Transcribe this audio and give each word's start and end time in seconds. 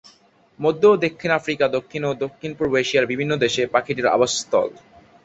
মধ্য 0.59 0.81
ও 0.87 1.05
দক্ষিণ 1.05 1.31
আফ্রিকা, 1.31 1.65
দক্ষিণ 1.67 2.01
ও 2.05 2.21
দক্ষিণ-পূর্ব 2.23 2.73
এশিয়ার 2.75 3.09
বিভিন্ন 3.11 3.33
দেশে 3.37 3.61
পাখিটির 3.67 4.07
আবাসস্থল। 4.07 4.67